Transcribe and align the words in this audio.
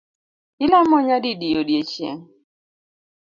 Ilemo 0.63 0.97
nyadidi 1.05 1.47
odiechieng’? 1.61 2.23